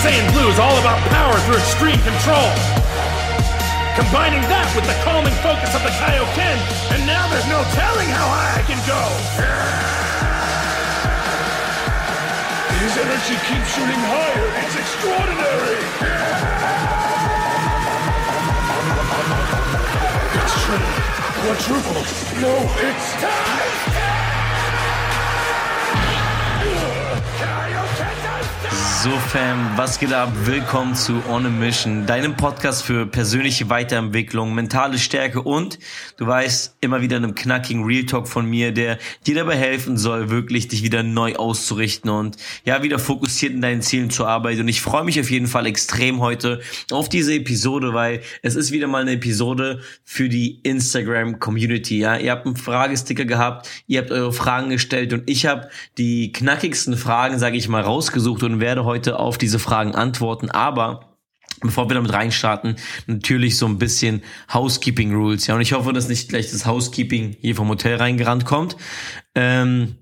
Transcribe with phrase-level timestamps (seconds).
[0.00, 2.48] Saiyan Blue is all about power through extreme control.
[4.00, 6.56] Combining that with the calming focus of the Kaioken,
[6.96, 9.02] and now there's no telling how high I can go.
[12.80, 14.48] His energy keeps shooting higher.
[14.64, 15.84] It's extraordinary.
[20.40, 20.80] It's true.
[21.44, 22.00] Quadruple.
[22.40, 22.56] No,
[22.88, 23.99] it's time.
[29.02, 30.30] So Fam, was geht ab?
[30.44, 35.78] Willkommen zu On a Mission, deinem Podcast für persönliche Weiterentwicklung, mentale Stärke und
[36.18, 40.28] du weißt, immer wieder einem knackigen Real Talk von mir, der dir dabei helfen soll,
[40.28, 42.36] wirklich dich wieder neu auszurichten und
[42.66, 44.60] ja, wieder fokussiert in deinen Zielen zu arbeiten.
[44.60, 46.60] Und ich freue mich auf jeden Fall extrem heute
[46.90, 52.00] auf diese Episode, weil es ist wieder mal eine Episode für die Instagram Community.
[52.00, 56.32] Ja, ihr habt einen Fragesticker gehabt, ihr habt eure Fragen gestellt und ich habe die
[56.32, 61.10] knackigsten Fragen, sage ich mal, rausgesucht und werde heute auf diese Fragen antworten, aber
[61.60, 62.76] bevor wir damit reinstarten,
[63.06, 65.46] natürlich so ein bisschen Housekeeping Rules.
[65.46, 68.76] Ja, und ich hoffe, dass nicht gleich das Housekeeping hier vom Hotel reingerannt kommt.
[69.34, 69.96] Ähm,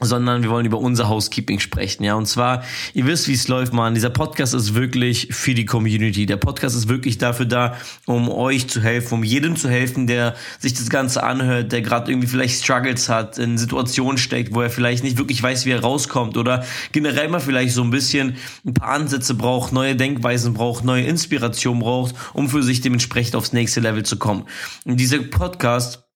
[0.00, 2.14] sondern wir wollen über unser Housekeeping sprechen, ja.
[2.14, 3.94] Und zwar, ihr wisst, wie es läuft, man.
[3.94, 6.26] Dieser Podcast ist wirklich für die Community.
[6.26, 7.76] Der Podcast ist wirklich dafür da,
[8.06, 12.10] um euch zu helfen, um jedem zu helfen, der sich das Ganze anhört, der gerade
[12.10, 15.80] irgendwie vielleicht Struggles hat, in Situationen steckt, wo er vielleicht nicht wirklich weiß, wie er
[15.80, 20.84] rauskommt oder generell mal vielleicht so ein bisschen ein paar Ansätze braucht, neue Denkweisen braucht,
[20.84, 24.44] neue Inspiration braucht, um für sich dementsprechend aufs nächste Level zu kommen.
[24.84, 26.09] Und dieser Podcast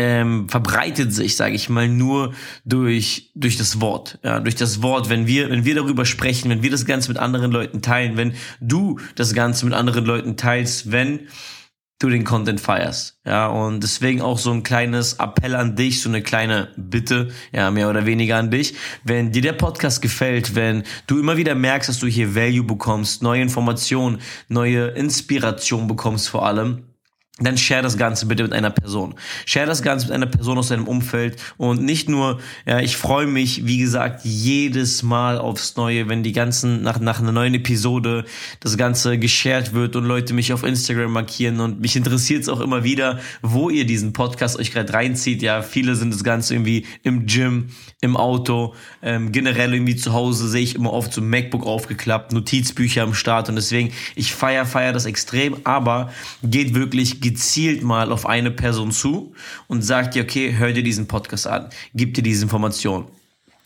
[0.00, 2.32] ähm, verbreitet sich, sage ich mal, nur
[2.64, 5.10] durch durch das Wort, ja, durch das Wort.
[5.10, 8.32] Wenn wir wenn wir darüber sprechen, wenn wir das Ganze mit anderen Leuten teilen, wenn
[8.62, 11.28] du das Ganze mit anderen Leuten teilst, wenn
[11.98, 16.08] du den Content feierst, ja, und deswegen auch so ein kleines Appell an dich, so
[16.08, 18.74] eine kleine Bitte, ja, mehr oder weniger an dich.
[19.04, 23.22] Wenn dir der Podcast gefällt, wenn du immer wieder merkst, dass du hier Value bekommst,
[23.22, 26.89] neue Informationen, neue Inspiration bekommst vor allem,
[27.40, 29.14] dann share das Ganze bitte mit einer Person.
[29.46, 33.26] Share das Ganze mit einer Person aus deinem Umfeld und nicht nur, ja, ich freue
[33.26, 38.24] mich, wie gesagt, jedes Mal aufs Neue, wenn die ganzen, nach, nach einer neuen Episode
[38.60, 42.60] das Ganze geshared wird und Leute mich auf Instagram markieren und mich interessiert es auch
[42.60, 45.42] immer wieder, wo ihr diesen Podcast euch gerade reinzieht.
[45.42, 47.70] Ja, viele sind das Ganze irgendwie im Gym,
[48.00, 53.02] im Auto, ähm, generell irgendwie zu Hause sehe ich immer oft so MacBook aufgeklappt, Notizbücher
[53.02, 56.12] am Start und deswegen, ich feier, feier das extrem, aber
[56.42, 59.34] geht wirklich gezielt mal auf eine Person zu
[59.68, 63.06] und sagt dir, okay, hör dir diesen Podcast an, gib dir diese Information.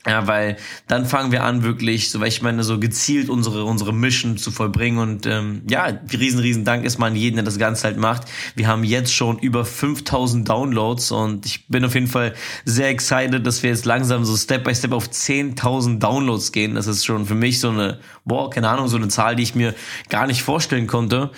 [0.06, 3.94] Ja, weil dann fangen wir an, wirklich, so weil ich meine, so gezielt unsere unsere
[3.94, 7.58] Mission zu vollbringen und ähm, ja, riesen riesen Dank ist mal an jeden, der das
[7.58, 8.24] Ganze halt macht.
[8.54, 12.34] Wir haben jetzt schon über 5000 Downloads und ich bin auf jeden Fall
[12.66, 16.74] sehr excited, dass wir jetzt langsam so Step by Step auf 10.000 Downloads gehen.
[16.74, 19.54] Das ist schon für mich so eine, boah, keine Ahnung, so eine Zahl, die ich
[19.54, 19.74] mir
[20.10, 21.30] gar nicht vorstellen konnte.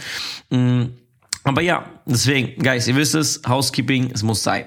[0.51, 0.91] Mhm
[1.47, 4.67] aber ja, deswegen, Guys, ihr wisst es, Housekeeping, es muss sein.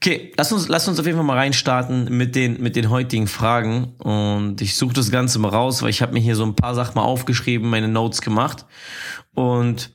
[0.00, 3.28] Okay, lass uns, lass uns auf jeden Fall mal reinstarten mit den, mit den heutigen
[3.28, 3.94] Fragen.
[3.98, 6.74] Und ich suche das Ganze mal raus, weil ich habe mir hier so ein paar
[6.74, 8.66] Sachen mal aufgeschrieben, meine Notes gemacht.
[9.32, 9.90] Und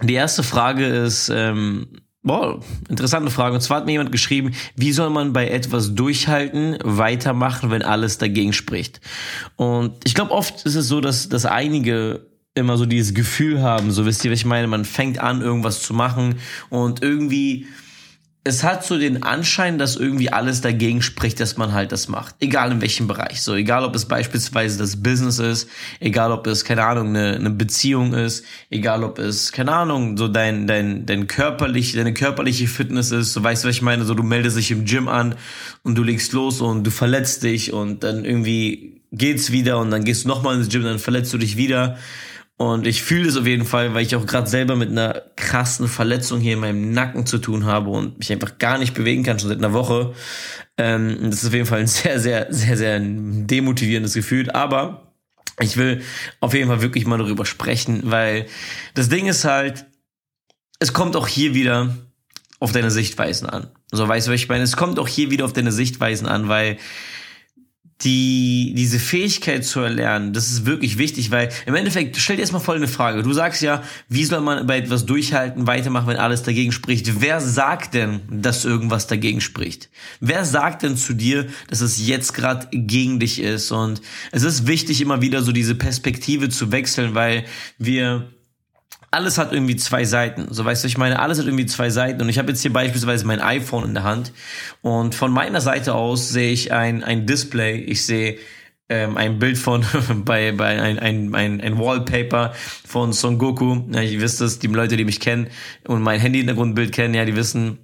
[0.00, 1.88] die erste Frage ist, ähm,
[2.22, 3.56] boah, interessante Frage.
[3.56, 8.18] Und zwar hat mir jemand geschrieben, wie soll man bei etwas durchhalten, weitermachen, wenn alles
[8.18, 9.00] dagegen spricht?
[9.56, 13.90] Und ich glaube, oft ist es so, dass, dass einige immer so dieses Gefühl haben,
[13.90, 16.36] so wisst ihr, was ich meine, man fängt an, irgendwas zu machen
[16.68, 17.66] und irgendwie,
[18.44, 22.34] es hat so den Anschein, dass irgendwie alles dagegen spricht, dass man halt das macht.
[22.40, 23.40] Egal in welchem Bereich.
[23.40, 25.68] So, egal ob es beispielsweise das Business ist,
[26.00, 30.28] egal ob es, keine Ahnung, eine, eine Beziehung ist, egal ob es, keine Ahnung, so
[30.28, 34.12] dein, dein, dein körperlich, deine körperliche Fitness ist, so weißt du, was ich meine, so
[34.12, 35.36] du meldest dich im Gym an
[35.84, 40.04] und du legst los und du verletzt dich und dann irgendwie geht's wieder und dann
[40.04, 41.96] gehst du nochmal ins Gym und dann verletzt du dich wieder
[42.58, 45.88] und ich fühle es auf jeden Fall, weil ich auch gerade selber mit einer krassen
[45.88, 49.38] Verletzung hier in meinem Nacken zu tun habe und mich einfach gar nicht bewegen kann,
[49.38, 50.14] schon seit einer Woche.
[50.78, 54.50] Ähm, das ist auf jeden Fall ein sehr, sehr, sehr, sehr demotivierendes Gefühl.
[54.50, 55.12] Aber
[55.60, 56.02] ich will
[56.40, 58.46] auf jeden Fall wirklich mal darüber sprechen, weil
[58.94, 59.86] das Ding ist halt,
[60.78, 61.96] es kommt auch hier wieder
[62.60, 63.68] auf deine Sichtweisen an.
[63.90, 64.62] So, weißt du, was ich meine?
[64.62, 66.78] Es kommt auch hier wieder auf deine Sichtweisen an, weil
[68.00, 72.62] die, diese Fähigkeit zu erlernen, das ist wirklich wichtig, weil im Endeffekt, stell dir erstmal
[72.62, 73.22] folgende Frage.
[73.22, 77.20] Du sagst ja, wie soll man bei etwas durchhalten, weitermachen, wenn alles dagegen spricht?
[77.20, 79.88] Wer sagt denn, dass irgendwas dagegen spricht?
[80.20, 83.70] Wer sagt denn zu dir, dass es jetzt gerade gegen dich ist?
[83.70, 84.02] Und
[84.32, 87.44] es ist wichtig, immer wieder so diese Perspektive zu wechseln, weil
[87.78, 88.32] wir
[89.12, 90.46] alles hat irgendwie zwei Seiten.
[90.50, 92.22] So weißt du, ich meine, alles hat irgendwie zwei Seiten.
[92.22, 94.32] Und ich habe jetzt hier beispielsweise mein iPhone in der Hand.
[94.80, 97.76] Und von meiner Seite aus sehe ich ein, ein Display.
[97.76, 98.38] Ich sehe
[98.88, 99.84] ähm, ein Bild von,
[100.24, 102.54] bei, bei ein, ein, ein, ein Wallpaper
[102.86, 103.82] von Son Goku.
[103.92, 105.48] Ja, ich wisst es, die Leute, die mich kennen
[105.86, 107.78] und mein Handy-Hintergrundbild kennen, ja, die wissen,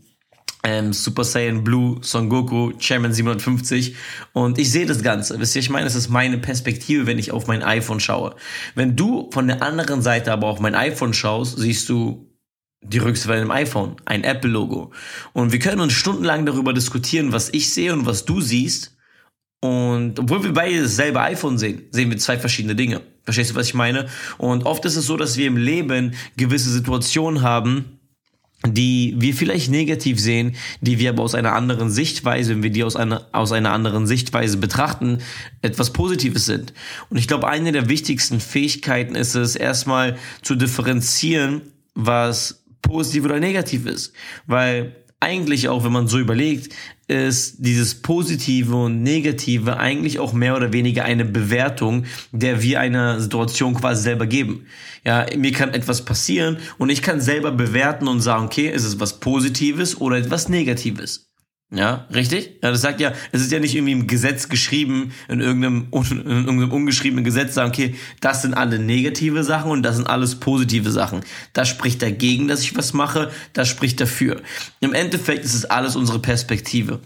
[0.65, 3.95] ähm, Super Saiyan Blue, Son Goku, Chairman 750
[4.33, 5.39] und ich sehe das Ganze.
[5.39, 8.35] Wisst ihr, ich meine, es ist meine Perspektive, wenn ich auf mein iPhone schaue.
[8.75, 12.29] Wenn du von der anderen Seite aber auf mein iPhone schaust, siehst du
[12.83, 14.93] die Rückseite im iPhone, ein Apple-Logo.
[15.33, 18.97] Und wir können uns stundenlang darüber diskutieren, was ich sehe und was du siehst.
[19.61, 23.01] Und obwohl wir beide dasselbe iPhone sehen, sehen wir zwei verschiedene Dinge.
[23.25, 24.07] Verstehst du, was ich meine?
[24.39, 27.98] Und oft ist es so, dass wir im Leben gewisse Situationen haben,
[28.75, 32.85] die wir vielleicht negativ sehen, die wir aber aus einer anderen Sichtweise, wenn wir die
[32.85, 35.19] aus einer, aus einer anderen Sichtweise betrachten,
[35.63, 36.73] etwas Positives sind.
[37.11, 41.63] Und ich glaube, eine der wichtigsten Fähigkeiten ist es, erstmal zu differenzieren,
[41.95, 44.13] was positiv oder negativ ist.
[44.47, 46.73] Weil eigentlich auch, wenn man so überlegt,
[47.09, 53.21] ist dieses Positive und Negative eigentlich auch mehr oder weniger eine Bewertung, der wir einer
[53.21, 54.67] Situation quasi selber geben.
[55.05, 59.01] Ja, mir kann etwas passieren und ich kann selber bewerten und sagen, okay, ist es
[59.01, 61.28] was Positives oder etwas Negatives.
[61.71, 62.61] Ja, richtig?
[62.63, 66.27] Ja, das sagt ja, es ist ja nicht irgendwie im Gesetz geschrieben, in irgendeinem, in
[66.27, 70.91] irgendeinem ungeschriebenen Gesetz sagen, okay, das sind alle negative Sachen und das sind alles positive
[70.91, 71.21] Sachen.
[71.53, 74.41] Das spricht dagegen, dass ich was mache, das spricht dafür.
[74.81, 77.01] Im Endeffekt ist es alles unsere Perspektive.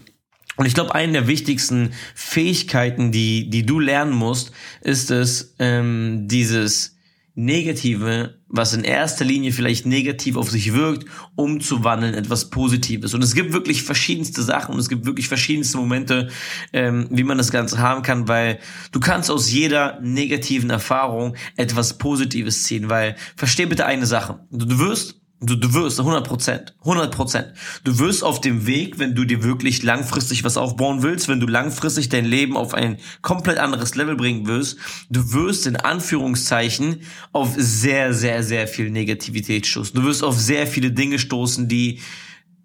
[0.55, 4.51] Und ich glaube, eine der wichtigsten Fähigkeiten, die, die du lernen musst,
[4.81, 6.95] ist es, ähm, dieses
[7.35, 13.15] Negative, was in erster Linie vielleicht negativ auf sich wirkt, umzuwandeln etwas Positives.
[13.15, 16.29] Und es gibt wirklich verschiedenste Sachen und es gibt wirklich verschiedenste Momente,
[16.73, 18.59] ähm, wie man das Ganze haben kann, weil
[18.91, 24.45] du kannst aus jeder negativen Erfahrung etwas Positives ziehen, weil versteh bitte eine Sache.
[24.51, 27.47] Du wirst Du, du wirst, 100 Prozent, 100 Prozent.
[27.83, 31.47] Du wirst auf dem Weg, wenn du dir wirklich langfristig was aufbauen willst, wenn du
[31.47, 34.77] langfristig dein Leben auf ein komplett anderes Level bringen wirst,
[35.09, 37.01] du wirst in Anführungszeichen
[37.33, 39.93] auf sehr, sehr, sehr viel Negativität stoßen.
[39.93, 41.99] Du wirst auf sehr viele Dinge stoßen, die,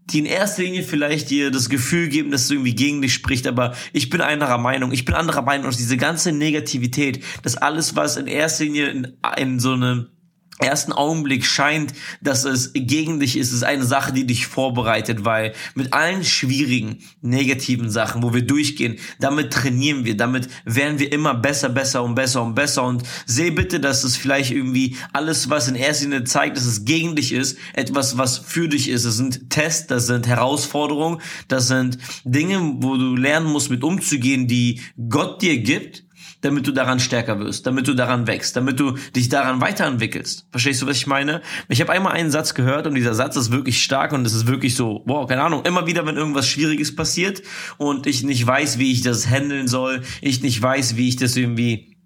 [0.06, 3.48] die in erster Linie vielleicht dir das Gefühl geben, dass es irgendwie gegen dich spricht,
[3.48, 4.92] aber ich bin anderer Meinung.
[4.92, 9.16] Ich bin anderer Meinung, dass diese ganze Negativität, dass alles, was in erster Linie in,
[9.36, 10.10] in so einem
[10.58, 15.54] ersten Augenblick scheint, dass es gegen dich ist, ist eine Sache, die dich vorbereitet, weil
[15.74, 21.34] mit allen schwierigen, negativen Sachen, wo wir durchgehen, damit trainieren wir, damit werden wir immer
[21.34, 22.84] besser, besser und besser und besser.
[22.84, 26.84] Und seh bitte, dass es vielleicht irgendwie alles, was in erster Linie zeigt, dass es
[26.84, 29.04] gegen dich ist, etwas, was für dich ist.
[29.04, 34.48] Das sind Tests, das sind Herausforderungen, das sind Dinge, wo du lernen musst, mit umzugehen,
[34.48, 36.04] die Gott dir gibt,
[36.40, 40.46] damit du daran stärker wirst, damit du daran wächst, damit du dich daran weiterentwickelst.
[40.50, 41.42] Verstehst du, was ich meine?
[41.68, 44.46] Ich habe einmal einen Satz gehört und dieser Satz ist wirklich stark und es ist
[44.46, 47.42] wirklich so, boah, keine Ahnung, immer wieder, wenn irgendwas Schwieriges passiert
[47.76, 51.36] und ich nicht weiß, wie ich das handeln soll, ich nicht weiß, wie ich das
[51.36, 51.96] irgendwie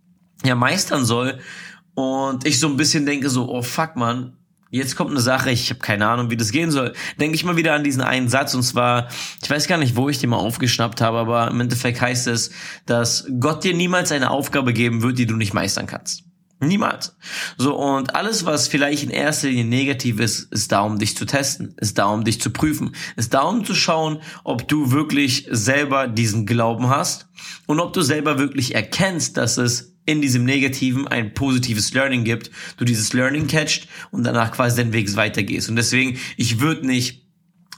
[0.44, 1.38] ja meistern soll
[1.94, 4.38] und ich so ein bisschen denke so, oh fuck man,
[4.72, 6.94] Jetzt kommt eine Sache, ich habe keine Ahnung, wie das gehen soll.
[7.20, 9.08] Denke ich mal wieder an diesen einen Satz und zwar,
[9.42, 12.52] ich weiß gar nicht, wo ich den mal aufgeschnappt habe, aber im Endeffekt heißt es,
[12.86, 16.24] dass Gott dir niemals eine Aufgabe geben wird, die du nicht meistern kannst.
[16.58, 17.14] Niemals.
[17.58, 21.26] So, und alles, was vielleicht in erster Linie negativ ist, ist da, um dich zu
[21.26, 25.46] testen, ist da, um dich zu prüfen, ist da, um zu schauen, ob du wirklich
[25.50, 27.28] selber diesen Glauben hast
[27.66, 32.50] und ob du selber wirklich erkennst, dass es in diesem Negativen ein positives Learning gibt,
[32.76, 35.68] du dieses Learning catcht und danach quasi deinen Weg weitergehst.
[35.68, 37.22] Und deswegen, ich würde nicht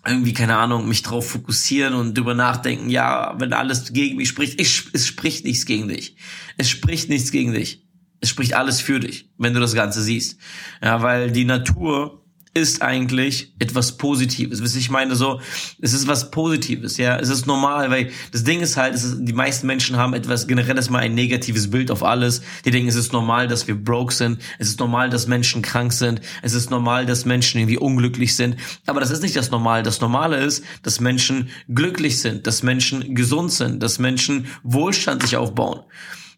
[0.07, 4.61] irgendwie, keine Ahnung, mich drauf fokussieren und drüber nachdenken, ja, wenn alles gegen mich spricht,
[4.61, 6.17] ich, es spricht nichts gegen dich.
[6.59, 7.87] Es spricht nichts gegen dich.
[8.21, 10.39] Es spricht alles für dich, wenn du das Ganze siehst.
[10.83, 12.24] Ja, weil die Natur
[12.55, 14.63] ist eigentlich etwas Positives.
[14.63, 15.41] Was ich meine, so,
[15.81, 17.19] es ist was Positives, ja.
[17.19, 20.77] Es ist normal, weil das Ding ist halt, ist, die meisten Menschen haben etwas generell
[20.77, 22.43] erstmal ein negatives Bild auf alles.
[22.65, 24.41] Die denken, es ist normal, dass wir broke sind.
[24.61, 26.21] Es ist normal, dass Menschen krank sind.
[26.43, 28.57] Es ist normal, dass Menschen irgendwie unglücklich sind.
[28.87, 29.83] Aber das ist nicht das Normal.
[29.83, 35.37] Das Normale ist, dass Menschen glücklich sind, dass Menschen gesund sind, dass Menschen Wohlstand sich
[35.37, 35.81] aufbauen.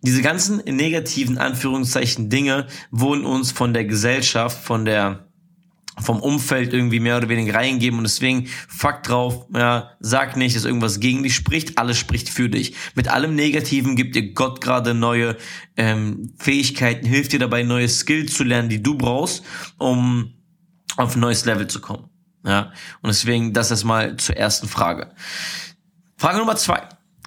[0.03, 5.27] Diese ganzen negativen Anführungszeichen Dinge wurden uns von der Gesellschaft, von der
[5.99, 10.65] vom Umfeld irgendwie mehr oder weniger reingeben und deswegen Fakt drauf, ja, sag nicht, dass
[10.65, 12.75] irgendwas gegen dich spricht, alles spricht für dich.
[12.95, 15.37] Mit allem Negativen gibt dir Gott gerade neue
[15.77, 19.43] ähm, Fähigkeiten, hilft dir dabei, neue Skills zu lernen, die du brauchst,
[19.79, 20.35] um
[20.97, 22.11] auf ein neues Level zu kommen.
[22.45, 22.73] Ja,
[23.03, 25.13] und deswegen das erstmal zur ersten Frage.
[26.17, 26.83] Frage Nummer zwei.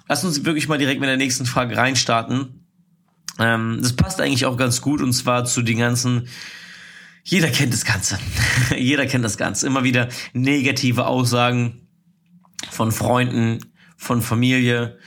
[0.08, 2.66] Lass uns wirklich mal direkt mit der nächsten Frage reinstarten.
[3.38, 6.28] Ähm, das passt eigentlich auch ganz gut und zwar zu den ganzen
[7.22, 8.18] jeder kennt das Ganze.
[8.76, 9.66] Jeder kennt das Ganze.
[9.66, 11.88] Immer wieder negative Aussagen
[12.70, 13.58] von Freunden,
[13.96, 14.98] von Familie.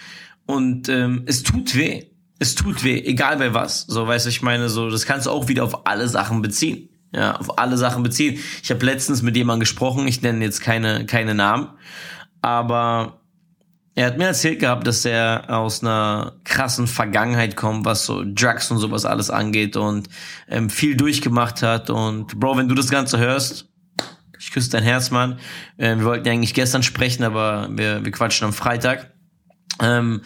[0.45, 2.05] Und ähm, es tut weh.
[2.39, 3.81] es tut weh, egal bei was.
[3.81, 6.89] So, weißt du, ich meine, so, das kannst du auch wieder auf alle Sachen beziehen.
[7.13, 8.39] Ja, auf alle Sachen beziehen.
[8.63, 11.69] Ich habe letztens mit jemandem gesprochen, ich nenne jetzt keine, keine Namen,
[12.41, 13.22] aber
[13.95, 18.71] er hat mir erzählt gehabt, dass er aus einer krassen Vergangenheit kommt, was so Drugs
[18.71, 20.09] und sowas alles angeht und
[20.49, 21.89] ähm, viel durchgemacht hat.
[21.91, 23.69] Und Bro, wenn du das Ganze hörst,
[24.39, 25.39] ich küsse dein Herz, Mann.
[25.77, 29.11] Äh, wir wollten ja eigentlich gestern sprechen, aber wir, wir quatschen am Freitag.
[29.79, 30.21] Ähm,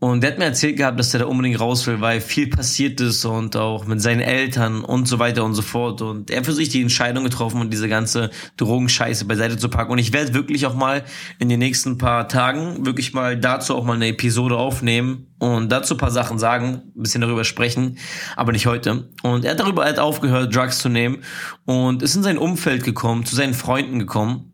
[0.00, 3.00] und der hat mir erzählt gehabt, dass er da unbedingt raus will, weil viel passiert
[3.00, 6.02] ist und auch mit seinen Eltern und so weiter und so fort.
[6.02, 9.90] Und er für sich die Entscheidung getroffen und diese ganze Drogenscheiße beiseite zu packen.
[9.90, 11.02] Und ich werde wirklich auch mal
[11.40, 15.96] in den nächsten paar Tagen wirklich mal dazu auch mal eine Episode aufnehmen und dazu
[15.96, 17.98] paar Sachen sagen, bisschen darüber sprechen,
[18.36, 19.08] aber nicht heute.
[19.24, 21.24] Und er hat darüber halt aufgehört, Drugs zu nehmen
[21.64, 24.52] und ist in sein Umfeld gekommen, zu seinen Freunden gekommen.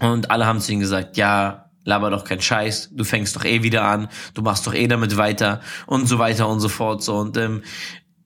[0.00, 3.62] Und alle haben zu ihm gesagt, ja, laber doch kein Scheiß, du fängst doch eh
[3.62, 5.60] wieder an, du machst doch eh damit weiter.
[5.86, 7.02] Und so weiter und so fort.
[7.02, 7.62] So und ähm,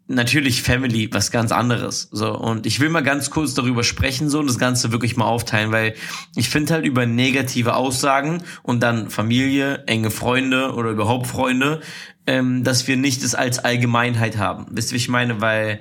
[0.07, 2.09] natürlich Family was ganz anderes.
[2.13, 5.27] So und ich will mal ganz kurz darüber sprechen so und das Ganze wirklich mal
[5.27, 5.95] aufteilen, weil
[6.37, 11.81] ich finde halt über negative Aussagen und dann Familie, enge Freunde oder überhaupt Freunde,
[12.27, 14.67] ähm, dass wir nicht das als Allgemeinheit haben.
[14.71, 15.41] Wisst ihr, wie ich meine?
[15.41, 15.81] Weil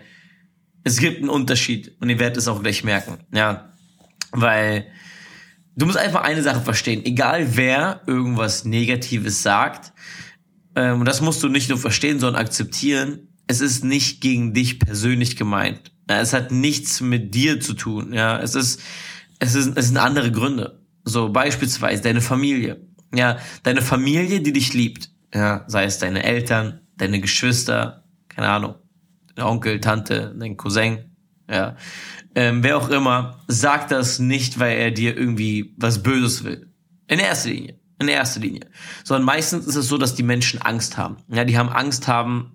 [0.83, 3.73] es gibt einen Unterschied und ihr werdet es auch gleich merken, ja,
[4.31, 4.85] weil
[5.75, 7.03] Du musst einfach eine Sache verstehen.
[7.05, 9.91] Egal wer irgendwas Negatives sagt,
[10.75, 15.35] ähm, das musst du nicht nur verstehen, sondern akzeptieren, es ist nicht gegen dich persönlich
[15.35, 15.91] gemeint.
[16.09, 18.13] Ja, es hat nichts mit dir zu tun.
[18.13, 18.81] Ja, es ist,
[19.39, 20.81] es ist, es sind andere Gründe.
[21.03, 22.87] So beispielsweise deine Familie.
[23.13, 25.09] Ja, deine Familie, die dich liebt.
[25.33, 28.75] Ja, sei es deine Eltern, deine Geschwister, keine Ahnung,
[29.35, 31.12] dein Onkel, Tante, dein Cousin.
[31.49, 31.75] Ja,
[32.35, 36.71] ähm, wer auch immer, sagt das nicht, weil er dir irgendwie was Böses will.
[37.07, 37.79] In erster Linie.
[37.99, 38.67] In erster Linie.
[39.03, 41.17] Sondern meistens ist es so, dass die Menschen Angst haben.
[41.27, 42.52] Ja, die haben Angst haben,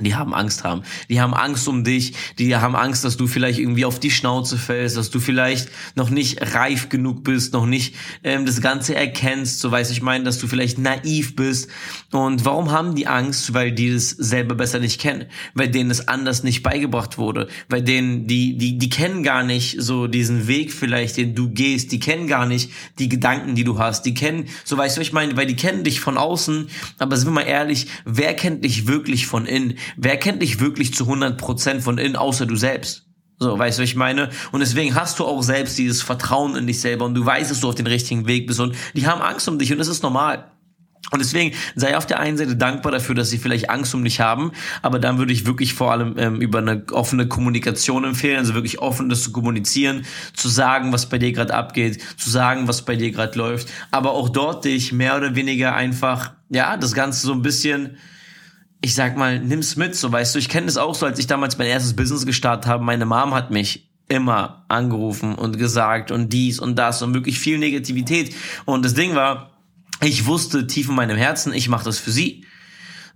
[0.00, 0.82] die haben Angst haben.
[1.08, 2.14] Die haben Angst um dich.
[2.38, 6.10] Die haben Angst, dass du vielleicht irgendwie auf die Schnauze fällst, dass du vielleicht noch
[6.10, 9.60] nicht reif genug bist, noch nicht ähm, das Ganze erkennst.
[9.60, 11.70] So weiß ich meine, dass du vielleicht naiv bist.
[12.10, 13.54] Und warum haben die Angst?
[13.54, 15.26] Weil die es selber besser nicht kennen.
[15.54, 17.46] Weil denen es anders nicht beigebracht wurde.
[17.68, 21.92] Weil denen, die, die, die kennen gar nicht so diesen Weg vielleicht, den du gehst.
[21.92, 24.06] Die kennen gar nicht die Gedanken, die du hast.
[24.06, 26.68] Die kennen, so weißt du, ich meine, weil die kennen dich von außen.
[26.98, 29.78] Aber sind wir mal ehrlich, wer kennt dich wirklich von innen?
[29.96, 33.06] Wer kennt dich wirklich zu 100% von innen, außer du selbst?
[33.38, 34.30] So, weißt du, was ich meine?
[34.52, 37.60] Und deswegen hast du auch selbst dieses Vertrauen in dich selber und du weißt, dass
[37.60, 40.02] du auf den richtigen Weg bist und die haben Angst um dich und das ist
[40.02, 40.50] normal.
[41.10, 44.20] Und deswegen sei auf der einen Seite dankbar dafür, dass sie vielleicht Angst um dich
[44.20, 48.54] haben, aber dann würde ich wirklich vor allem ähm, über eine offene Kommunikation empfehlen, also
[48.54, 52.82] wirklich offen das zu kommunizieren, zu sagen, was bei dir gerade abgeht, zu sagen, was
[52.82, 57.26] bei dir gerade läuft, aber auch dort dich mehr oder weniger einfach, ja, das Ganze
[57.26, 57.98] so ein bisschen
[58.84, 60.38] ich sag mal, nimm's mit, so weißt du.
[60.38, 62.84] Ich kenne das auch so, als ich damals mein erstes Business gestartet habe.
[62.84, 67.56] Meine Mom hat mich immer angerufen und gesagt und dies und das und wirklich viel
[67.56, 68.34] Negativität.
[68.66, 69.52] Und das Ding war,
[70.02, 72.44] ich wusste tief in meinem Herzen, ich mache das für sie.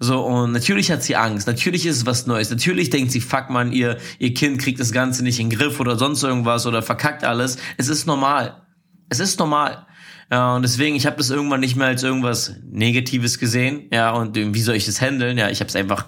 [0.00, 3.50] So, und natürlich hat sie Angst, natürlich ist es was Neues, natürlich denkt sie, fuck
[3.50, 6.80] man, ihr, ihr Kind kriegt das Ganze nicht in den Griff oder sonst irgendwas oder
[6.80, 7.58] verkackt alles.
[7.76, 8.62] Es ist normal.
[9.10, 9.86] Es ist normal.
[10.30, 13.88] Ja, und deswegen, ich habe das irgendwann nicht mehr als irgendwas Negatives gesehen.
[13.92, 15.38] Ja, und wie soll ich das handeln?
[15.38, 16.06] Ja, ich habe es einfach,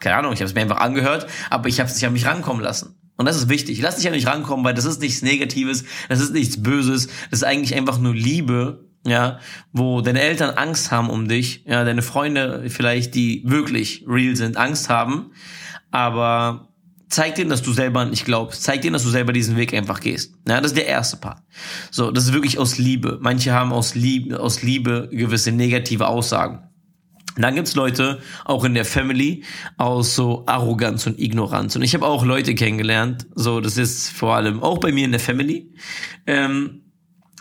[0.00, 2.26] keine Ahnung, ich habe es mir einfach angehört, aber ich habe es nicht an mich
[2.26, 2.94] rankommen lassen.
[3.16, 3.80] Und das ist wichtig.
[3.82, 7.40] Lass dich an mich rankommen, weil das ist nichts Negatives, das ist nichts Böses, das
[7.40, 9.38] ist eigentlich einfach nur Liebe, ja,
[9.72, 14.56] wo deine Eltern Angst haben um dich, ja, deine Freunde vielleicht, die wirklich real sind,
[14.56, 15.32] Angst haben,
[15.90, 16.68] aber
[17.08, 18.62] zeig denen, dass du selber nicht glaubst.
[18.62, 20.34] Zeig denen, dass du selber diesen Weg einfach gehst.
[20.46, 21.42] Ja, das ist der erste Part.
[21.90, 23.18] So, das ist wirklich aus Liebe.
[23.20, 26.64] Manche haben aus Liebe, aus Liebe gewisse negative Aussagen.
[27.36, 29.44] dann gibt's Leute, auch in der Family,
[29.76, 31.76] aus so Arroganz und Ignoranz.
[31.76, 35.12] Und ich habe auch Leute kennengelernt, so, das ist vor allem auch bei mir in
[35.12, 35.72] der Family,
[36.26, 36.82] ähm,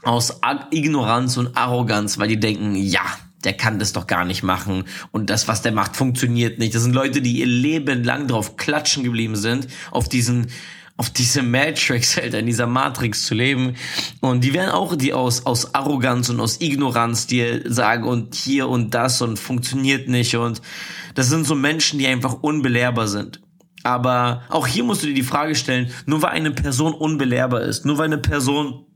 [0.03, 0.39] aus
[0.71, 3.01] Ignoranz und Arroganz, weil die denken, ja,
[3.47, 6.75] der kann das doch gar nicht machen und das, was der macht, funktioniert nicht.
[6.75, 10.47] Das sind Leute, die ihr Leben lang drauf klatschen geblieben sind, auf diesen
[10.97, 13.75] auf diese Matrix, Alter, in dieser Matrix zu leben.
[14.19, 18.67] Und die werden auch die aus, aus Arroganz und aus Ignoranz dir sagen und hier
[18.67, 20.35] und das und funktioniert nicht.
[20.35, 20.61] Und
[21.15, 23.39] das sind so Menschen, die einfach unbelehrbar sind.
[23.83, 27.85] Aber auch hier musst du dir die Frage stellen, nur weil eine Person unbelehrbar ist,
[27.85, 28.87] nur weil eine Person,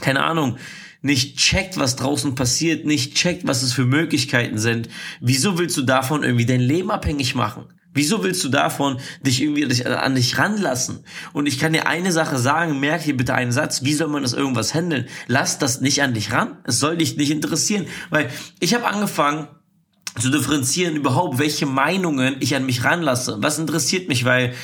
[0.00, 0.56] keine Ahnung,
[1.02, 4.88] nicht checkt, was draußen passiert, nicht checkt, was es für Möglichkeiten sind,
[5.20, 7.66] wieso willst du davon irgendwie dein Leben abhängig machen?
[7.96, 10.98] Wieso willst du davon dich irgendwie an dich ranlassen?
[11.32, 14.22] Und ich kann dir eine Sache sagen, merk hier bitte einen Satz, wie soll man
[14.22, 15.06] das irgendwas handeln?
[15.28, 16.58] Lass das nicht an dich ran.
[16.64, 18.28] Es soll dich nicht interessieren, weil
[18.60, 19.48] ich habe angefangen,
[20.20, 23.38] zu differenzieren überhaupt, welche Meinungen ich an mich ranlasse.
[23.40, 24.54] Was interessiert mich, weil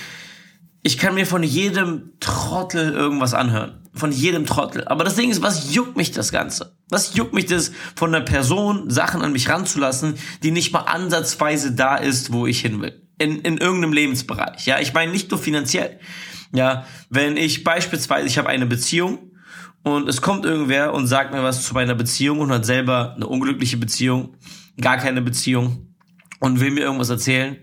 [0.82, 3.78] ich kann mir von jedem Trottel irgendwas anhören.
[3.94, 4.84] Von jedem Trottel.
[4.88, 6.76] Aber das Ding ist, was juckt mich das Ganze?
[6.88, 11.72] Was juckt mich das, von einer Person Sachen an mich ranzulassen, die nicht mal ansatzweise
[11.72, 13.06] da ist, wo ich hin will?
[13.18, 14.66] In, in irgendeinem Lebensbereich.
[14.66, 16.00] Ja, ich meine nicht nur finanziell.
[16.52, 19.30] Ja, wenn ich beispielsweise, ich habe eine Beziehung
[19.84, 23.26] und es kommt irgendwer und sagt mir was zu meiner Beziehung und hat selber eine
[23.26, 24.36] unglückliche Beziehung,
[24.80, 25.94] gar keine Beziehung
[26.40, 27.58] und will mir irgendwas erzählen,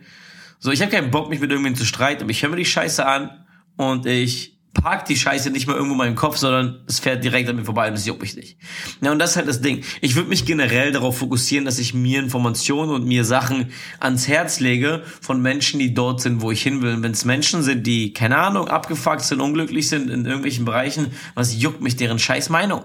[0.60, 2.66] so, ich habe keinen Bock, mich mit irgendwem zu streiten, aber ich höre mir die
[2.66, 3.46] Scheiße an
[3.78, 7.50] und ich park die Scheiße nicht mal irgendwo in meinem Kopf, sondern es fährt direkt
[7.50, 8.58] an mir vorbei und das juckt mich nicht.
[9.02, 9.84] Ja, und das ist halt das Ding.
[10.02, 14.60] Ich würde mich generell darauf fokussieren, dass ich mir Informationen und mir Sachen ans Herz
[14.60, 17.02] lege von Menschen, die dort sind, wo ich hin will.
[17.02, 21.60] Wenn es Menschen sind, die, keine Ahnung, abgefuckt sind, unglücklich sind in irgendwelchen Bereichen, was
[21.60, 22.84] juckt mich deren scheiß Meinung?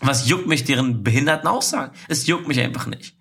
[0.00, 1.92] Was juckt mich deren behinderten Aussagen?
[2.08, 3.16] Es juckt mich einfach nicht.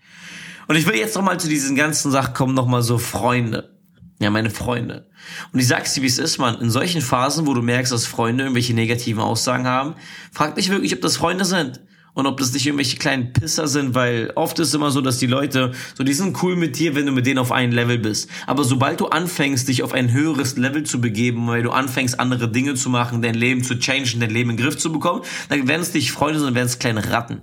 [0.72, 3.78] Und ich will jetzt noch mal zu diesen ganzen Sachen kommen, noch mal so Freunde.
[4.22, 5.10] Ja, meine Freunde.
[5.52, 6.62] Und ich sag's dir, wie es ist, man.
[6.62, 9.96] In solchen Phasen, wo du merkst, dass Freunde irgendwelche negativen Aussagen haben,
[10.32, 11.82] frag dich wirklich, ob das Freunde sind.
[12.14, 15.28] Und ob das nicht irgendwelche kleinen Pisser sind, weil oft ist immer so, dass die
[15.28, 18.30] Leute, so die sind cool mit dir, wenn du mit denen auf einem Level bist.
[18.48, 22.50] Aber sobald du anfängst, dich auf ein höheres Level zu begeben, weil du anfängst, andere
[22.50, 25.68] Dinge zu machen, dein Leben zu changen, dein Leben in den Griff zu bekommen, dann
[25.68, 27.42] werden es nicht Freunde, sondern werden es kleine Ratten.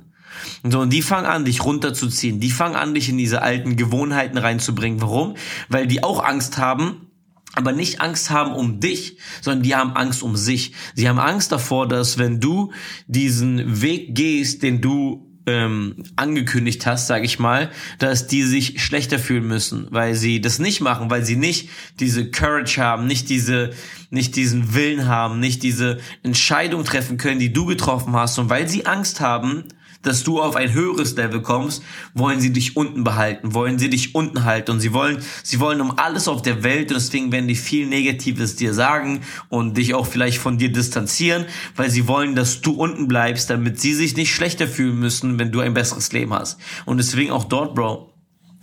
[0.63, 2.41] Und so, und die fangen an, dich runterzuziehen.
[2.41, 5.01] Die fangen an, dich in diese alten Gewohnheiten reinzubringen.
[5.01, 5.37] Warum?
[5.69, 7.09] Weil die auch Angst haben,
[7.55, 10.73] aber nicht Angst haben um dich, sondern die haben Angst um sich.
[10.95, 12.73] Sie haben Angst davor, dass wenn du
[13.07, 19.19] diesen Weg gehst, den du ähm, angekündigt hast, sage ich mal, dass die sich schlechter
[19.19, 23.71] fühlen müssen, weil sie das nicht machen, weil sie nicht diese Courage haben, nicht diese,
[24.11, 28.69] nicht diesen Willen haben, nicht diese Entscheidung treffen können, die du getroffen hast, und weil
[28.69, 29.65] sie Angst haben,
[30.03, 31.83] dass du auf ein höheres Level kommst,
[32.15, 35.81] wollen sie dich unten behalten, wollen sie dich unten halten und sie wollen, sie wollen
[35.81, 39.95] um alles auf der Welt und deswegen werden die viel Negatives dir sagen und dich
[39.95, 41.47] auch vielleicht von dir distanzieren,
[41.77, 45.53] weil sie wollen, dass du unten bleibst, damit sie sich nicht schlechter fühlen müssen, wenn
[45.53, 46.59] du ein besseres Leben hast.
[46.85, 48.15] Und deswegen auch dort, Bro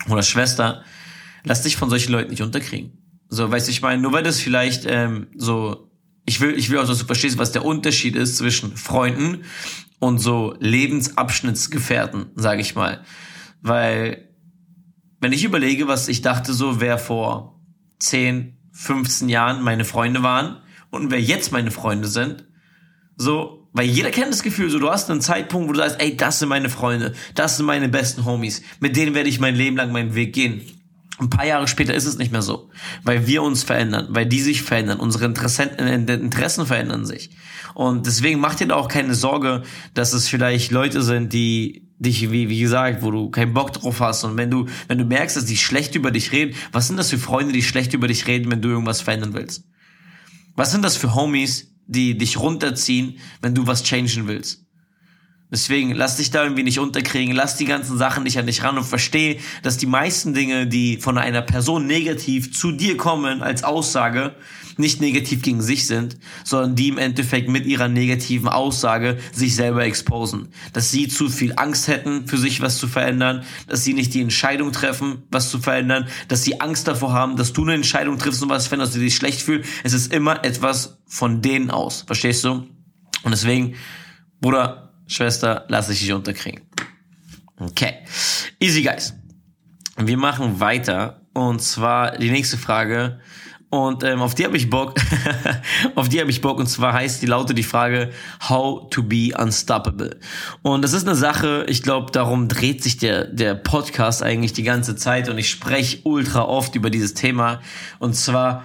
[0.10, 0.84] oder Schwester,
[1.44, 2.94] lass dich von solchen Leuten nicht unterkriegen.
[3.28, 5.90] So, weißt du, ich meine, nur weil das vielleicht ähm, so
[6.26, 9.44] ich will, ich will auch, dass du verstehst, was der Unterschied ist zwischen Freunden
[10.00, 13.04] und so Lebensabschnittsgefährten, sage ich mal.
[13.62, 14.30] Weil,
[15.20, 17.62] wenn ich überlege, was ich dachte, so wer vor
[18.00, 20.58] 10, 15 Jahren meine Freunde waren
[20.90, 22.46] und wer jetzt meine Freunde sind,
[23.18, 26.18] so, weil jeder kennt das Gefühl, so du hast einen Zeitpunkt, wo du sagst, ey,
[26.18, 29.78] das sind meine Freunde, das sind meine besten Homies, mit denen werde ich mein Leben
[29.78, 30.62] lang meinen Weg gehen.
[31.18, 32.70] Ein paar Jahre später ist es nicht mehr so,
[33.04, 37.30] weil wir uns verändern, weil die sich verändern, unsere Interessen, äh, Interessen verändern sich.
[37.74, 42.32] Und deswegen mach dir da auch keine Sorge, dass es vielleicht Leute sind, die dich,
[42.32, 44.26] wie, wie gesagt, wo du keinen Bock drauf hast.
[44.26, 47.10] Und wenn du, wenn du merkst, dass die schlecht über dich reden, was sind das
[47.10, 49.64] für Freunde, die schlecht über dich reden, wenn du irgendwas verändern willst?
[50.56, 54.65] Was sind das für Homies, die dich runterziehen, wenn du was changen willst?
[55.52, 58.78] Deswegen lass dich da irgendwie nicht unterkriegen, lass die ganzen Sachen nicht an dich ran
[58.78, 63.64] und versteh, dass die meisten Dinge, die von einer Person negativ zu dir kommen als
[63.64, 64.36] Aussage,
[64.78, 69.86] nicht negativ gegen sich sind, sondern die im Endeffekt mit ihrer negativen Aussage sich selber
[69.86, 70.50] exposen.
[70.74, 74.22] Dass sie zu viel Angst hätten, für sich was zu verändern, dass sie nicht die
[74.22, 78.42] Entscheidung treffen, was zu verändern, dass sie Angst davor haben, dass du eine Entscheidung triffst
[78.44, 79.70] und was veränderst, dass du dich schlecht fühlst.
[79.84, 82.04] Es ist immer etwas von denen aus.
[82.06, 82.68] Verstehst du?
[83.24, 83.76] Und deswegen,
[84.42, 86.62] Bruder, Schwester, lass ich dich unterkriegen.
[87.58, 88.00] Okay.
[88.60, 89.14] Easy, guys.
[89.98, 91.22] Wir machen weiter.
[91.34, 93.20] Und zwar die nächste Frage.
[93.70, 94.96] Und ähm, auf die habe ich Bock.
[95.96, 96.60] auf die habe ich Bock.
[96.60, 98.12] Und zwar heißt die laute die Frage
[98.48, 100.20] How to be unstoppable.
[100.62, 104.64] Und das ist eine Sache, ich glaube, darum dreht sich der, der Podcast eigentlich die
[104.64, 105.30] ganze Zeit.
[105.30, 107.62] Und ich spreche ultra oft über dieses Thema.
[108.00, 108.64] Und zwar,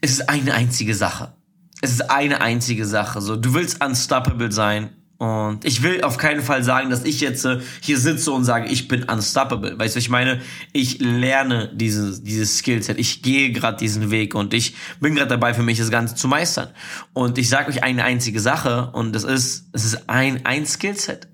[0.00, 1.34] es ist eine einzige Sache.
[1.80, 3.20] Es ist eine einzige Sache.
[3.20, 7.44] So, du willst unstoppable sein und ich will auf keinen Fall sagen, dass ich jetzt
[7.44, 9.78] äh, hier sitze und sage, ich bin unstoppable.
[9.78, 10.40] Weißt du, ich meine,
[10.72, 12.98] ich lerne dieses, dieses Skillset.
[12.98, 16.26] Ich gehe gerade diesen Weg und ich bin gerade dabei, für mich das Ganze zu
[16.26, 16.68] meistern.
[17.12, 21.28] Und ich sage euch eine einzige Sache und das ist, es ist ein, ein Skillset.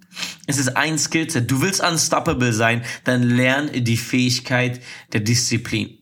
[0.47, 1.51] Es ist ein Skillset.
[1.51, 4.81] Du willst unstoppable sein, dann lern die Fähigkeit
[5.13, 6.00] der Disziplin.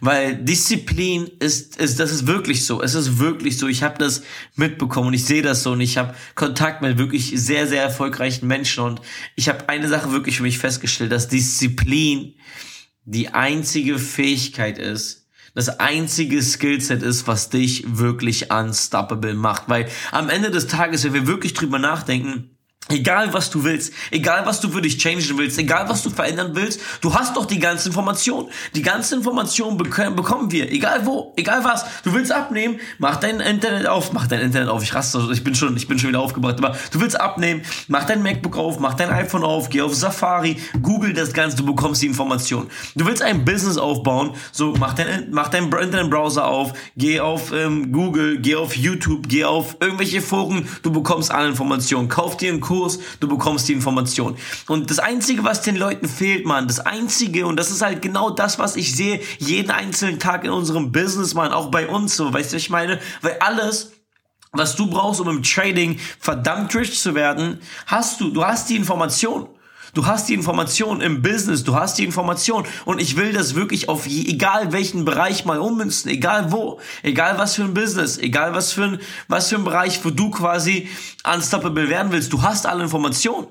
[0.00, 2.82] Weil Disziplin ist, ist, das ist wirklich so.
[2.82, 3.68] Es ist wirklich so.
[3.68, 4.22] Ich habe das
[4.54, 8.46] mitbekommen und ich sehe das so und ich habe Kontakt mit wirklich sehr, sehr erfolgreichen
[8.46, 9.00] Menschen und
[9.34, 12.34] ich habe eine Sache wirklich für mich festgestellt, dass Disziplin
[13.04, 19.68] die einzige Fähigkeit ist, das einzige Skillset ist, was dich wirklich unstoppable macht.
[19.68, 22.55] Weil am Ende des Tages, wenn wir wirklich drüber nachdenken,
[22.88, 26.52] Egal was du willst, egal was du für dich changen willst, egal was du verändern
[26.54, 28.48] willst, du hast doch die ganze Information.
[28.76, 31.84] Die ganze Information bekommen wir, egal wo, egal was.
[32.04, 34.84] Du willst abnehmen, mach dein Internet auf, mach dein Internet auf.
[34.84, 36.58] Ich raste, ich bin schon, ich bin schon wieder aufgebracht.
[36.58, 40.56] Aber du willst abnehmen, mach dein MacBook auf, mach dein iPhone auf, geh auf Safari,
[40.80, 42.68] Google das Ganze, du bekommst die Information.
[42.94, 47.90] Du willst ein Business aufbauen, so mach dein, mach dein Internetbrowser auf, geh auf ähm,
[47.90, 52.08] Google, geh auf YouTube, geh auf irgendwelche Foren, du bekommst alle Informationen.
[52.08, 54.36] Kauf dir einen Kurs Kurs, du bekommst die Information.
[54.68, 58.30] Und das Einzige, was den Leuten fehlt, Mann, das Einzige, und das ist halt genau
[58.30, 62.32] das, was ich sehe, jeden einzelnen Tag in unserem Business, Mann, auch bei uns so,
[62.32, 63.00] weißt du, ich meine?
[63.22, 63.92] Weil alles,
[64.52, 68.30] was du brauchst, um im Trading verdammt rich zu werden, hast du.
[68.30, 69.48] Du hast die Information.
[69.94, 73.88] Du hast die Information im Business, du hast die Information und ich will das wirklich
[73.88, 78.54] auf je, egal welchen Bereich mal ummünzen, egal wo, egal was für ein Business, egal
[78.54, 80.88] was für ein, was für ein Bereich, wo du quasi
[81.24, 82.32] unstoppable werden willst.
[82.32, 83.46] Du hast alle Informationen.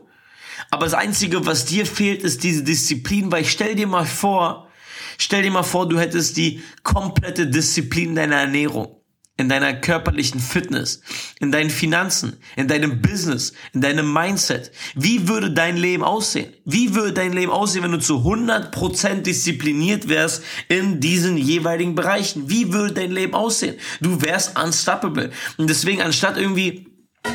[0.72, 4.68] Aber das Einzige, was dir fehlt, ist diese Disziplin, weil ich stell dir mal vor,
[5.18, 8.96] stell dir mal vor, du hättest die komplette Disziplin deiner Ernährung
[9.38, 11.02] in deiner körperlichen Fitness,
[11.40, 14.72] in deinen Finanzen, in deinem Business, in deinem Mindset.
[14.96, 16.54] Wie würde dein Leben aussehen?
[16.64, 22.50] Wie würde dein Leben aussehen, wenn du zu 100% diszipliniert wärst in diesen jeweiligen Bereichen?
[22.50, 23.76] Wie würde dein Leben aussehen?
[24.00, 25.32] Du wärst unstoppable.
[25.58, 26.88] Und deswegen, anstatt irgendwie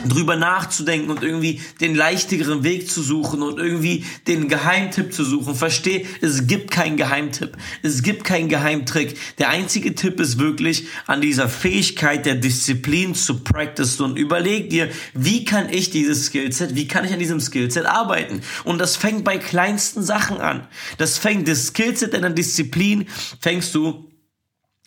[0.08, 5.54] drüber nachzudenken und irgendwie den leichtigeren Weg zu suchen und irgendwie den Geheimtipp zu suchen.
[5.54, 7.56] Versteh, es gibt keinen Geheimtipp.
[7.82, 9.16] Es gibt keinen Geheimtrick.
[9.38, 14.88] Der einzige Tipp ist wirklich an dieser Fähigkeit der Disziplin zu practice und überleg dir,
[15.14, 18.40] wie kann ich dieses Skillset, wie kann ich an diesem Skillset arbeiten?
[18.64, 20.66] Und das fängt bei kleinsten Sachen an.
[20.98, 23.06] Das fängt, das Skillset in der Disziplin
[23.40, 24.09] fängst du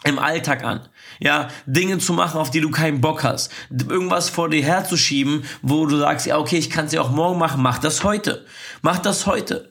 [0.03, 0.81] im Alltag an.
[1.19, 3.51] Ja, Dinge zu machen, auf die du keinen Bock hast.
[3.69, 7.39] Irgendwas vor dir herzuschieben, wo du sagst, ja, okay, ich kann es ja auch morgen
[7.39, 7.61] machen.
[7.61, 8.45] Mach das heute.
[8.81, 9.69] Mach das heute.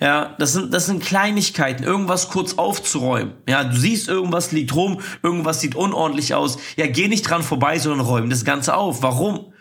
[0.00, 3.34] Ja, das sind, das sind Kleinigkeiten, irgendwas kurz aufzuräumen.
[3.48, 6.58] Ja, du siehst, irgendwas liegt rum, irgendwas sieht unordentlich aus.
[6.76, 9.02] Ja, geh nicht dran vorbei, sondern räum das Ganze auf.
[9.02, 9.52] Warum?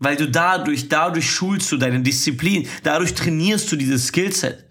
[0.00, 4.64] Weil du dadurch, dadurch schulst du deine Disziplin, dadurch trainierst du dieses Skillset.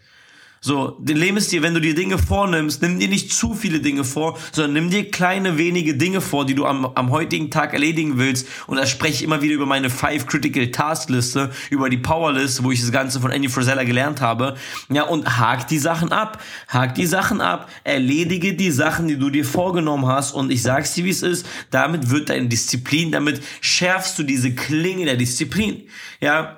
[0.61, 3.79] So, den Leben ist dir, wenn du dir Dinge vornimmst, nimm dir nicht zu viele
[3.79, 7.73] Dinge vor, sondern nimm dir kleine, wenige Dinge vor, die du am, am heutigen Tag
[7.73, 8.45] erledigen willst.
[8.67, 12.33] Und da spreche ich immer wieder über meine Five Critical Task Liste, über die Power
[12.33, 14.55] List, wo ich das Ganze von Andy Frisella gelernt habe.
[14.89, 16.43] Ja, und hak die Sachen ab.
[16.67, 17.69] Hak die Sachen ab.
[17.85, 20.33] Erledige die Sachen, die du dir vorgenommen hast.
[20.33, 21.45] Und ich sag's dir, wie es ist.
[21.71, 25.83] Damit wird deine Disziplin, damit schärfst du diese Klinge der Disziplin.
[26.19, 26.57] Ja,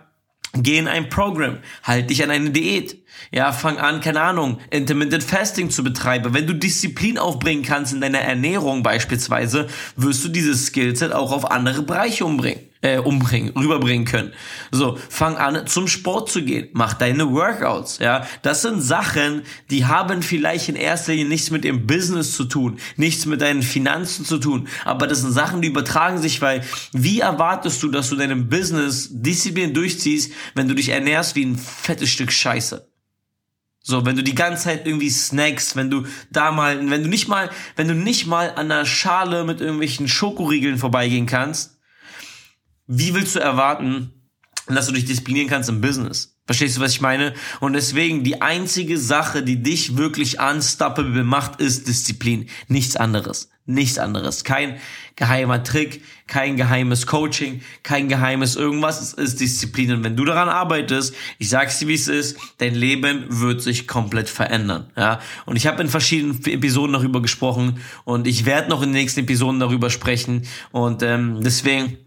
[0.54, 3.01] Geh in ein Programm, halt dich an eine Diät.
[3.31, 6.34] Ja, fang an, keine Ahnung, Intermittent Fasting zu betreiben.
[6.34, 11.51] Wenn du Disziplin aufbringen kannst in deiner Ernährung beispielsweise, wirst du dieses Skillset auch auf
[11.51, 14.34] andere Bereiche umbringen äh, umbringen, rüberbringen können.
[14.71, 18.27] So, fang an zum Sport zu gehen, mach deine Workouts, ja.
[18.41, 22.79] Das sind Sachen, die haben vielleicht in erster Linie nichts mit dem Business zu tun,
[22.97, 27.19] nichts mit deinen Finanzen zu tun, aber das sind Sachen, die übertragen sich, weil wie
[27.19, 32.10] erwartest du, dass du deinem Business Disziplin durchziehst, wenn du dich ernährst wie ein fettes
[32.10, 32.90] Stück Scheiße?
[33.84, 37.28] So, wenn du die ganze Zeit irgendwie snackst, wenn du da mal, wenn du nicht
[37.28, 41.80] mal, wenn du nicht mal an einer Schale mit irgendwelchen Schokoriegeln vorbeigehen kannst,
[42.86, 44.13] wie willst du erwarten,
[44.67, 46.38] dass du dich disziplinieren kannst im Business?
[46.46, 47.34] Verstehst du, was ich meine?
[47.60, 52.50] Und deswegen, die einzige Sache, die dich wirklich unstoppable macht, ist Disziplin.
[52.67, 53.50] Nichts anderes.
[53.65, 54.43] Nichts anderes.
[54.43, 54.80] Kein
[55.15, 59.00] geheimer Trick, kein geheimes Coaching, kein geheimes irgendwas.
[59.00, 59.91] Es ist Disziplin.
[59.91, 63.88] Und wenn du daran arbeitest, ich sag's dir, wie es ist, dein Leben wird sich
[63.88, 64.89] komplett verändern.
[64.97, 65.19] Ja.
[65.45, 69.21] Und ich habe in verschiedenen Episoden darüber gesprochen und ich werde noch in den nächsten
[69.21, 70.47] Episoden darüber sprechen.
[70.71, 71.97] Und ähm, deswegen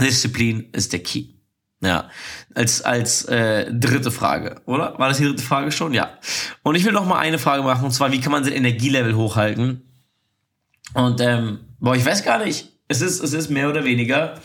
[0.00, 1.34] Disziplin ist der Key.
[1.80, 2.08] Ja,
[2.54, 4.98] als als äh, dritte Frage, oder?
[4.98, 5.92] War das die dritte Frage schon?
[5.92, 6.18] Ja.
[6.62, 9.14] Und ich will noch mal eine Frage machen, und zwar, wie kann man sein Energielevel
[9.14, 9.82] hochhalten?
[10.94, 12.68] Und ähm, boah, ich weiß gar nicht.
[12.88, 14.40] Es ist es ist mehr oder weniger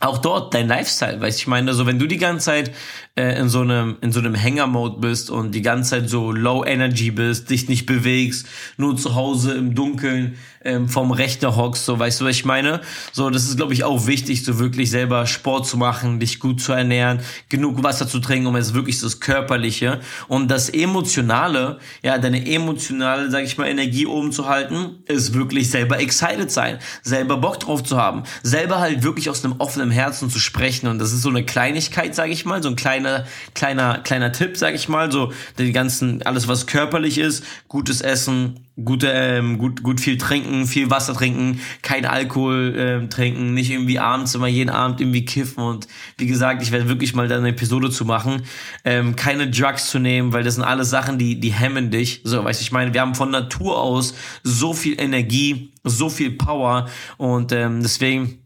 [0.00, 2.72] auch dort dein Lifestyle, weißt ich meine, so wenn du die ganze Zeit
[3.16, 6.64] äh, in so einem in so einem Hänger-Mode bist und die ganze Zeit so Low
[6.64, 8.46] Energy bist, dich nicht bewegst,
[8.78, 12.80] nur zu Hause im Dunkeln ähm, vom Rechner hockst, so weißt du, was ich meine?
[13.12, 16.60] So, das ist glaube ich auch wichtig, so wirklich selber Sport zu machen, dich gut
[16.60, 22.18] zu ernähren, genug Wasser zu trinken, um jetzt wirklich das körperliche und das emotionale, ja,
[22.18, 27.38] deine emotionale, sag ich mal, Energie oben zu halten, ist wirklich selber excited sein, selber
[27.38, 30.88] Bock drauf zu haben, selber halt wirklich aus einem offenen Herzen zu sprechen.
[30.88, 34.56] Und das ist so eine Kleinigkeit, sage ich mal, so ein kleiner, kleiner, kleiner Tipp,
[34.56, 35.10] sage ich mal.
[35.10, 40.66] So die ganzen, alles was körperlich ist, gutes Essen, gute, ähm, gut, gut viel trinken,
[40.66, 45.62] viel Wasser trinken, kein Alkohol ähm, trinken, nicht irgendwie abends immer jeden Abend irgendwie kiffen
[45.62, 45.86] und
[46.18, 48.42] wie gesagt, ich werde wirklich mal da eine Episode zu machen,
[48.84, 52.20] ähm, keine Drugs zu nehmen, weil das sind alles Sachen, die, die hemmen dich.
[52.24, 56.32] So, weißt du, ich meine, wir haben von Natur aus so viel Energie, so viel
[56.32, 58.38] Power und ähm, deswegen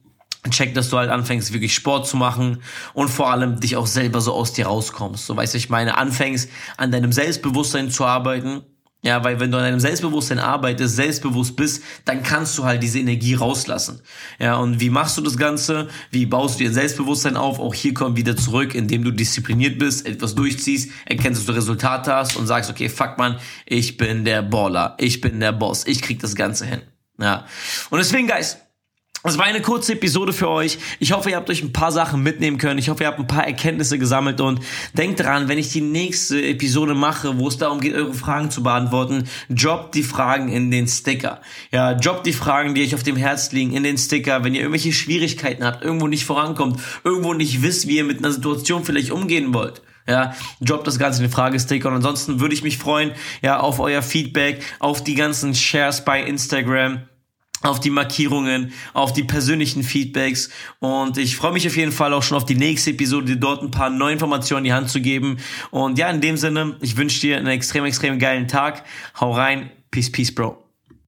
[0.50, 4.20] check, dass du halt anfängst, wirklich Sport zu machen und vor allem dich auch selber
[4.20, 5.26] so aus dir rauskommst.
[5.26, 8.62] So, weißt du, ich meine, anfängst an deinem Selbstbewusstsein zu arbeiten
[9.04, 12.98] ja, weil wenn du an deinem Selbstbewusstsein arbeitest, selbstbewusst bist, dann kannst du halt diese
[12.98, 14.00] Energie rauslassen.
[14.38, 15.88] Ja, und wie machst du das Ganze?
[16.10, 17.58] Wie baust du dir Selbstbewusstsein auf?
[17.58, 22.14] Auch hier kommt wieder zurück, indem du diszipliniert bist, etwas durchziehst, erkennst, dass du Resultate
[22.14, 26.00] hast und sagst, okay, fuck man, ich bin der Baller, ich bin der Boss, ich
[26.00, 26.80] krieg das Ganze hin.
[27.20, 27.44] Ja.
[27.90, 28.56] Und deswegen, Guys,
[29.24, 30.78] das war eine kurze Episode für euch.
[30.98, 32.78] Ich hoffe, ihr habt euch ein paar Sachen mitnehmen können.
[32.78, 34.60] Ich hoffe, ihr habt ein paar Erkenntnisse gesammelt und
[34.92, 38.62] denkt dran, wenn ich die nächste Episode mache, wo es darum geht, eure Fragen zu
[38.62, 41.40] beantworten, droppt die Fragen in den Sticker.
[41.72, 44.44] Ja, droppt die Fragen, die euch auf dem Herz liegen, in den Sticker.
[44.44, 48.30] Wenn ihr irgendwelche Schwierigkeiten habt, irgendwo nicht vorankommt, irgendwo nicht wisst, wie ihr mit einer
[48.30, 49.80] Situation vielleicht umgehen wollt.
[50.06, 53.80] Ja, droppt das Ganze in den Fragesticker und ansonsten würde ich mich freuen, ja, auf
[53.80, 57.04] euer Feedback, auf die ganzen Shares bei Instagram
[57.64, 60.50] auf die Markierungen, auf die persönlichen Feedbacks.
[60.80, 63.62] Und ich freue mich auf jeden Fall auch schon auf die nächste Episode, dir dort
[63.62, 65.38] ein paar neue Informationen in die Hand zu geben.
[65.70, 68.84] Und ja, in dem Sinne, ich wünsche dir einen extrem, extrem geilen Tag,
[69.20, 70.63] hau rein, peace, peace, bro.